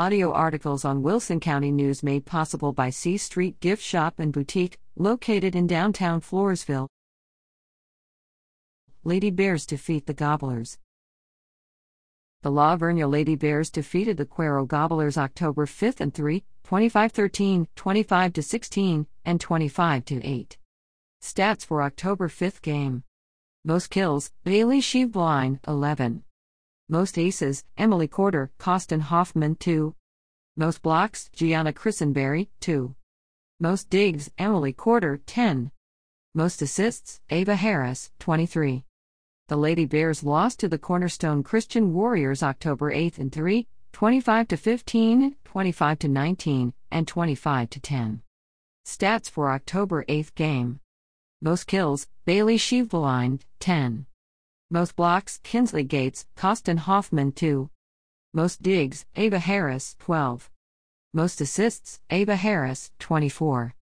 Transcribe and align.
Audio 0.00 0.32
articles 0.32 0.86
on 0.86 1.02
Wilson 1.02 1.40
County 1.40 1.70
News 1.70 2.02
made 2.02 2.24
possible 2.24 2.72
by 2.72 2.88
C 2.88 3.18
Street 3.18 3.60
Gift 3.60 3.82
Shop 3.82 4.14
and 4.18 4.32
Boutique, 4.32 4.78
located 4.96 5.54
in 5.54 5.66
downtown 5.66 6.22
Floresville. 6.22 6.88
Lady 9.04 9.30
Bears 9.30 9.66
defeat 9.66 10.06
the 10.06 10.14
Gobblers. 10.14 10.78
The 12.40 12.50
La 12.50 12.78
Vernia 12.78 13.10
Lady 13.10 13.34
Bears 13.36 13.68
defeated 13.68 14.16
the 14.16 14.24
Cuero 14.24 14.66
Gobblers 14.66 15.18
October 15.18 15.66
5 15.66 16.00
and 16.00 16.14
3, 16.14 16.44
25 16.64 17.12
13, 17.12 17.68
25 17.76 18.32
16, 18.40 19.06
and 19.26 19.38
25 19.38 20.02
8. 20.10 20.58
Stats 21.22 21.62
for 21.62 21.82
October 21.82 22.30
5 22.30 22.62
game. 22.62 23.02
Most 23.66 23.90
kills, 23.90 24.32
Bailey 24.44 24.80
Sheavbline, 24.80 25.58
11. 25.68 26.22
Most 26.92 27.18
aces, 27.18 27.62
Emily 27.78 28.08
Corder, 28.08 28.50
Costin 28.58 28.98
Hoffman 28.98 29.54
2. 29.54 29.94
Most 30.56 30.82
blocks, 30.82 31.30
Gianna 31.32 31.72
Christenberry 31.72 32.48
2. 32.58 32.96
Most 33.60 33.88
digs, 33.90 34.28
Emily 34.38 34.72
Corder 34.72 35.20
10. 35.24 35.70
Most 36.34 36.60
assists, 36.60 37.20
Ava 37.30 37.54
Harris 37.54 38.10
23. 38.18 38.84
The 39.46 39.56
Lady 39.56 39.84
Bears 39.84 40.24
lost 40.24 40.58
to 40.58 40.68
the 40.68 40.78
Cornerstone 40.78 41.44
Christian 41.44 41.94
Warriors 41.94 42.42
October 42.42 42.90
8 42.90 43.18
and 43.18 43.30
3, 43.30 43.68
25 43.92 44.48
to 44.48 44.56
15, 44.56 45.36
25 45.44 45.98
to 46.00 46.08
19, 46.08 46.74
and 46.90 47.06
25 47.06 47.70
to 47.70 47.78
10. 47.80 48.22
Stats 48.84 49.30
for 49.30 49.52
October 49.52 50.04
8th 50.08 50.34
game. 50.34 50.80
Most 51.40 51.68
kills, 51.68 52.08
Bailey 52.24 52.58
Sheavbline 52.58 53.38
10. 53.60 54.06
Most 54.72 54.94
blocks, 54.94 55.40
Kinsley 55.42 55.82
Gates, 55.82 56.26
Costin 56.36 56.76
Hoffman 56.76 57.32
2. 57.32 57.68
Most 58.32 58.62
digs, 58.62 59.04
Ava 59.16 59.40
Harris 59.40 59.96
12. 59.98 60.48
Most 61.12 61.40
assists, 61.40 61.98
Ava 62.08 62.36
Harris 62.36 62.92
24. 63.00 63.74